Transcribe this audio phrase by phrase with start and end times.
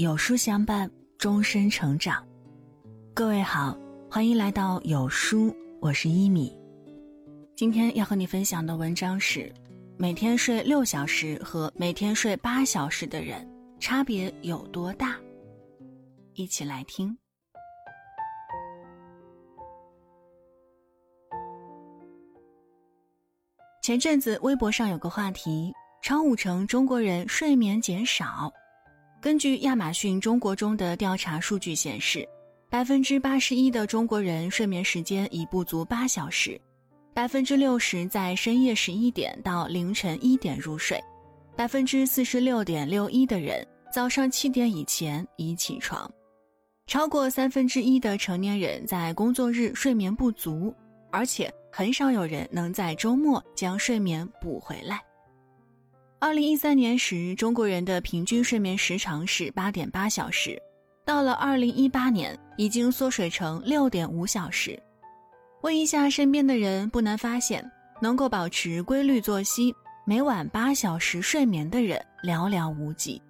[0.00, 2.26] 有书相伴，终身成长。
[3.12, 3.76] 各位好，
[4.10, 6.58] 欢迎来到有书，我是一米。
[7.54, 9.52] 今天要和你分享的文章是：
[9.98, 13.46] 每天睡六小时和每天睡八小时的人
[13.78, 15.18] 差别有多大？
[16.32, 17.14] 一起来听。
[23.82, 25.70] 前阵子微博上有个话题：
[26.00, 28.50] 超五成中国人睡眠减少。
[29.20, 32.26] 根据亚马逊中国中的调查数据显示，
[32.70, 36.58] 百分之八十一的中国人睡眠时间已不足八小时，
[37.12, 40.98] 百分之六十在深夜十一点到凌晨一点入睡，
[41.54, 46.10] 百分之四十六点六一的人早上七点以前已起床，
[46.86, 50.74] 超过三分之一的成年人在工作日睡眠不足，
[51.12, 54.98] 而且很少有人能在周末将睡眠补回来。
[56.22, 60.60] 二零一三年时，中国人的平均睡眠时长是八点八小时，
[61.02, 64.78] 到了二零一八年，已经缩水成六点五小时。
[65.62, 67.64] 问一下身边的人，不难发现，
[68.02, 73.20] 能够保持规律作息、每晚八小时睡眠的人寥寥无几。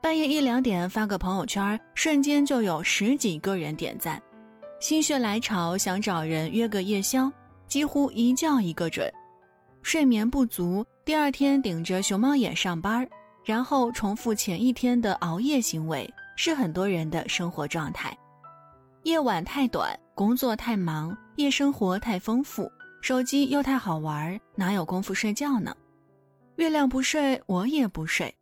[0.00, 4.20] 半夜一两点发个朋友圈，瞬间就有十几个人点赞。
[4.80, 7.30] 心血来潮想找人约个夜宵，
[7.66, 9.12] 几乎一觉一个准。
[9.82, 10.82] 睡眠不足。
[11.08, 13.08] 第二天顶着熊猫眼上班，
[13.42, 16.06] 然后重复前一天的熬夜行为，
[16.36, 18.14] 是很多人的生活状态。
[19.04, 22.70] 夜晚太短，工作太忙，夜生活太丰富，
[23.00, 25.74] 手机又太好玩，哪有功夫睡觉呢？
[26.56, 28.34] 月亮不睡，我也不睡，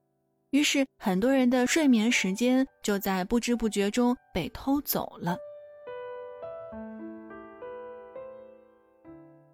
[0.51, 5.37] 于是很多人的睡眠时间就在不知不觉中被偷走了。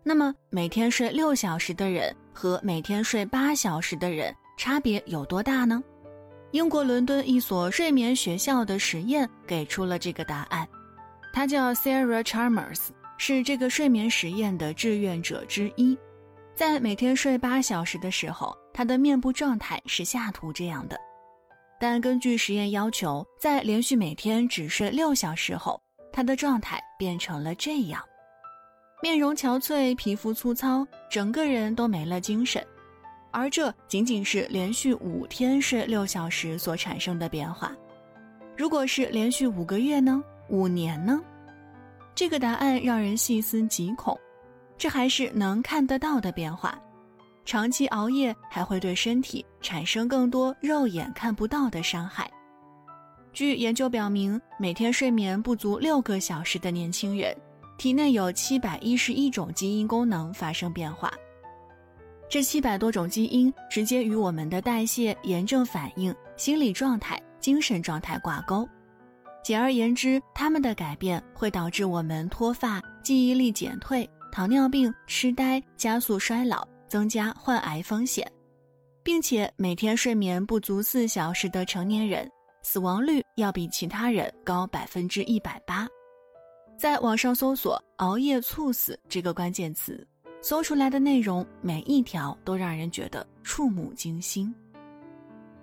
[0.02, 5.82] 那么，每天睡六小时的人和每天睡八小时的人差别有多大呢？
[6.52, 10.68] 英国伦敦一所睡眠学校的实验给出了这个答案。
[11.32, 15.96] 他叫 Sarah Chalmers，是这个睡眠实验的志愿者之一。
[16.54, 20.98] 在每天睡八小时的时候，他的面部状态是下图这样的。
[21.80, 25.80] 但根据实验要求，在连续每天只睡六小时后，
[26.12, 28.04] 他的状态变成了这样。
[29.02, 32.64] 面容憔悴，皮肤粗糙，整个人都没了精神，
[33.32, 37.72] 而这仅仅是连续五天睡六小时所产生的变化。
[38.56, 40.22] 如果是连续五个月呢？
[40.50, 41.20] 五年呢？
[42.14, 44.16] 这个答案让人细思极恐。
[44.78, 46.78] 这还是能看得到的变化。
[47.44, 52.30] 长期熬夜还会对身体产生更多肉眼看不到的伤害。
[53.32, 57.36] 据研究表明，每天睡眠不足六个小时的年轻人。
[57.82, 61.12] 体内有七百一十一种基因功能发生变化，
[62.30, 68.64] 这七百多种基因直接与我们的代谢、炎症反应、心理状态、精神状态挂钩。
[69.42, 78.24] 简而言之，它们的改变会导致我们脱发、记忆力减退、糖尿病、痴呆、加速衰老、增加患癌风险，
[79.02, 82.30] 并且每天睡眠不足四小时的成年人，
[82.62, 85.88] 死亡率要比其他人高百分之一百八。
[86.82, 90.04] 在网上搜索“熬夜猝死”这个关键词，
[90.40, 94.52] 搜出来的内容每一条都让人觉得触目惊心。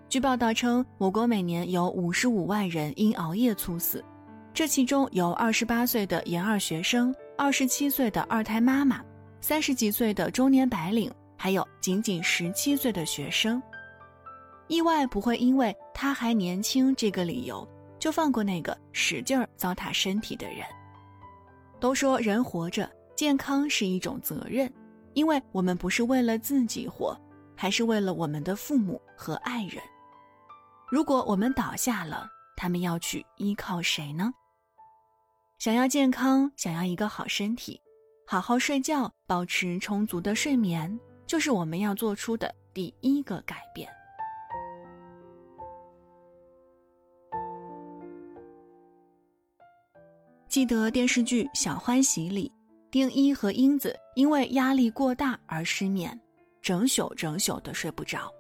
[0.07, 4.01] 据报道称，我国每年有五十五万人因熬夜猝死，
[4.53, 9.03] 这其中有二十八岁的研二学生、二十七岁的二胎妈妈、
[9.41, 13.61] 三十几岁的中年白领，还有仅仅十七岁的学生。
[14.69, 17.67] 意外不会因为他还年轻这个理由
[17.99, 20.59] 就放过那个使劲儿糟蹋身体的人。
[21.79, 24.71] 都说人活着健康是一种责任，
[25.13, 27.19] 因为我们不是为了自己活，
[27.55, 29.81] 还是为了我们的父母和爱人。
[30.89, 34.33] 如果我们倒下了，他们要去依靠谁呢？
[35.57, 37.79] 想要健康，想要一个好身体，
[38.25, 43.89] 好好睡觉，保持充足的睡眠，就是我们要做出的第一个改变。
[50.49, 52.51] 记得电视剧《小欢喜》里，
[52.89, 56.19] 丁一和英子因为压力过大而失眠，
[56.59, 58.33] 整宿整宿的睡不着。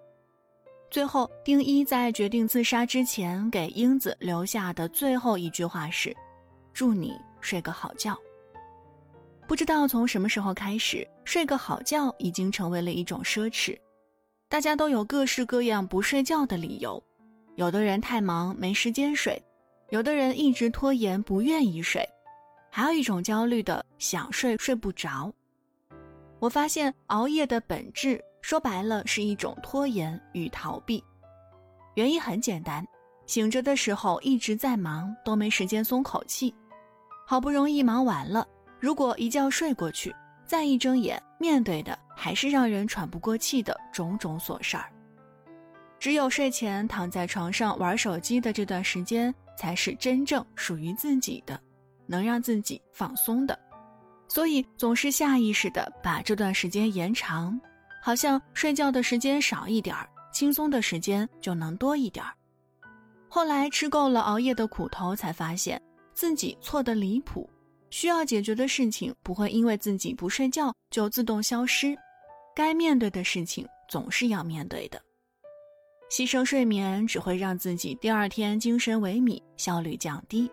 [0.89, 6.11] 最后，丁一在决定自杀之前，给英子留下的最后一句话是
[6.73, 8.17] ：“祝你睡个好觉。”
[9.47, 13.77] 不知道从什么时候开始，睡个好觉已经成为了一种奢侈，
[14.49, 17.01] 大家都有各式各样不睡觉的理由。
[17.53, 19.39] 有的人太忙没时间睡。
[19.91, 22.03] 有的人一直拖延，不愿意睡；
[22.69, 25.33] 还有一种焦虑的，想睡睡不着。
[26.39, 31.03] 我发现熬夜的本质，说白了是一种拖延与逃避。
[31.95, 32.85] 原因很简单，
[33.25, 36.53] 醒着的时候一直在忙，都没时间松口气。
[37.25, 38.47] 好不容易忙完了，
[38.79, 40.15] 如果一觉睡过去，
[40.45, 44.85] 再一睁眼，面对的还是让人喘不过气的种种琐事儿。
[45.99, 51.59] 只有睡前躺在床上玩手机的这段时间，才是真正属于自己的，
[52.07, 53.59] 能让自己放松的。
[54.29, 57.59] 所以总是下意识的把这段时间延长，
[58.01, 62.33] 好像睡觉的时间少一点儿，轻松的时间就能多一点儿。
[63.27, 65.81] 后来吃够了熬夜的苦头，才发现
[66.13, 67.49] 自己错的离谱。
[67.89, 71.97] 需要解决的事情不会因为自己不睡觉就自动消失，
[72.55, 75.01] 该面对的事情总是要面对的。
[76.09, 80.49] 牺牲睡眠只会让自己第二天精神萎靡，效率降低，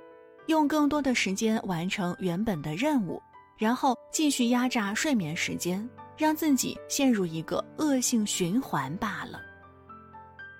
[0.46, 3.20] 用更多的时间完成原本的任务，
[3.56, 9.40] 然后继续压榨睡眠时间，让自己陷入一个恶性循环罢了。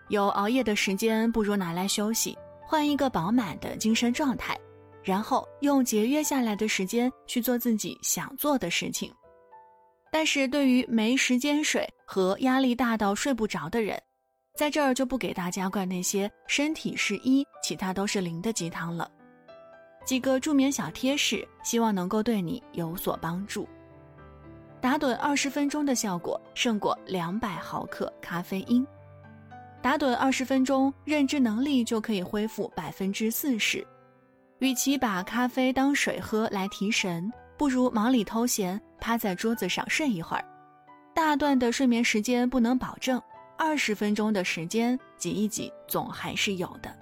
[0.09, 4.59] 有熬夜的时间，不如拿来休息，换一个饱满的精神状态，
[5.03, 9.13] 然后用节约下来的时间去做自己想做的事情。
[10.11, 14.01] 但是对于没时间睡和压力大到睡不着的人，
[14.57, 19.09] 在这儿就不给大家灌那些身体是一，其他都是零的鸡汤了。
[20.07, 23.69] 几个助眠小贴士，希望能够对你有所帮助。
[24.81, 28.87] 打盹二十分钟的效果胜过两百毫克咖啡因。
[29.83, 33.87] 打盹二十分钟，认知能力就可以恢复百分之四十。
[34.61, 40.45] 与其把咖啡当水喝来提神，不如忙里偷闲，趴在桌子上睡一会儿。
[41.15, 43.21] 大段的睡眠时间不能保证，
[43.59, 46.95] 二十分钟的时间挤一挤，总还是有的。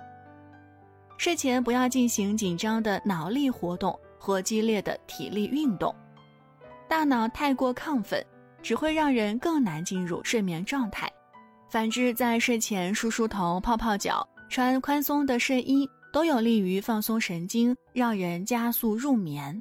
[1.17, 5.95] 睡前不要进行紧张的脑力活动或激烈的体力运动，
[6.89, 8.25] 大脑太过亢奋，
[8.63, 11.11] 只会让人更难进入睡眠状态。
[11.71, 19.61] 反之，在睡前梳梳头、泡泡脚、穿宽松的睡衣，都有利于放松神经，让人加速入眠。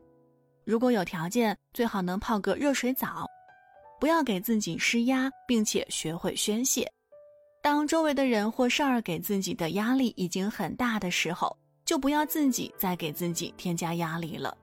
[0.63, 3.27] 如果有条件，最好能泡个热水澡。
[4.03, 6.85] 不要给自己施压，并且学会宣泄。
[7.61, 14.57] 当周围的人或事儿给自己的压力已经很大的时候，就不要自己再给自己添加压力了。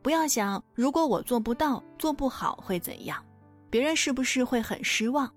[0.00, 3.22] 不要想，如果我做不到、做不好会怎样，
[3.68, 5.30] 别人是不是会很失望？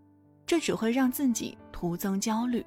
[0.46, 2.66] 这只会让自己徒增焦虑，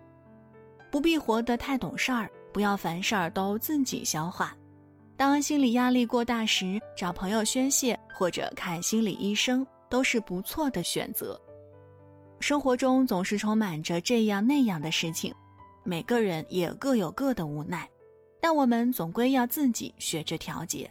[0.90, 4.54] 不必活得太懂事儿，不要凡事儿都自己消化。
[5.16, 11.40] 当心理压力过大时，找朋友宣泄或者看心理医生都是不错的选择。
[12.40, 15.32] 生活中总是充满着这样那样的事情，
[15.84, 17.88] 每个人也各有各的无奈，
[18.40, 20.90] 但我们总归要自己学着调节，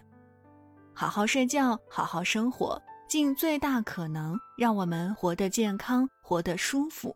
[0.94, 2.82] 好好睡觉，好好生活。
[3.10, 7.14] 尽最大可能让我们活得健康，活得舒服。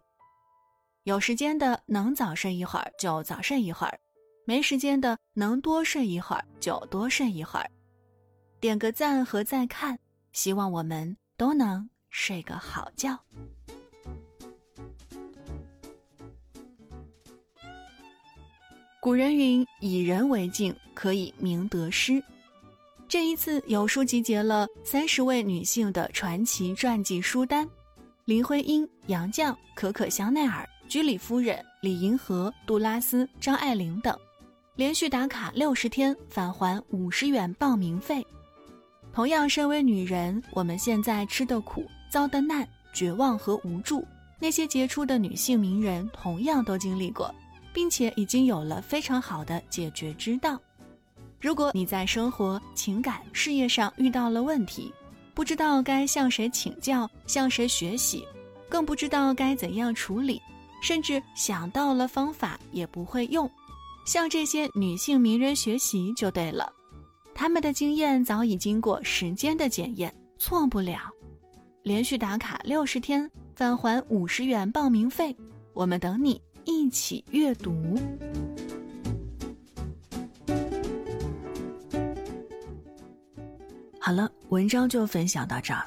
[1.05, 3.97] 有时间的能早睡一会儿就早睡一会儿，
[4.43, 7.71] 没时间的能多睡一会儿就多睡一会儿。
[8.59, 9.97] 点个赞和再看，
[10.33, 13.17] 希望我们都能睡个好觉。
[18.99, 22.21] 古人云：“以人为镜，可以明得失。”
[23.07, 27.65] 这一次有书集结了三十位女性的传奇传记书单，
[28.25, 34.13] 林徽因、杨绛、可可香奈儿、居里夫人、李银河、杜拉斯、张爱玲等，
[34.75, 38.25] 连续打卡六十天，返还五十元报名费。
[39.17, 44.05] 同样，身为女人，我们现在吃的苦、遭的难、绝望和无助，
[44.37, 47.33] 那些杰出的女性名人同样都经历过，
[47.73, 50.61] 并且已经有了非常好的解决之道。
[51.41, 54.93] 如果你在生活、情感、事业上遇到了问题，
[55.33, 58.23] 不知道该向谁请教、向谁学习，
[58.69, 60.39] 更不知道该怎样处理，
[60.79, 63.49] 甚至想到了方法也不会用，
[64.05, 66.71] 向这些女性名人学习就对了。
[67.39, 70.97] 他们的经验早已经过时间的检验，错不了。
[71.83, 75.37] 连续打卡六十天，返还五十元报名费，
[75.73, 77.95] 我们等你一起阅读。
[83.99, 85.85] 好了，文章就分享到这儿。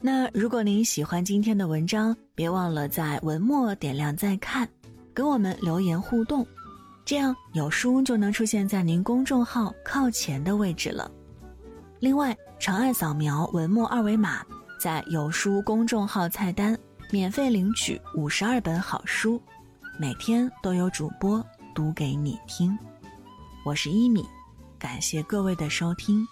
[0.00, 4.66] 那如果您喜欢今天的文章，别忘了在文末点亮再看，
[5.12, 6.46] 跟我们留言互动，
[7.10, 11.10] 这样有书就能出现在您公众号靠前的位置了。
[11.98, 14.46] 另外，长按扫描文末二维码，
[14.78, 16.78] 在有书公众号菜单
[17.10, 19.42] 免费领取五十二本好书，
[19.98, 22.78] 每天都有主播读给你听。
[23.64, 24.24] 我是一米，
[24.78, 26.24] 感谢各位的收听，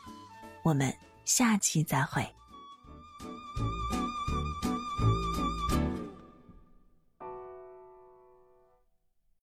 [0.63, 0.95] 我们。
[1.25, 2.25] 下期再会。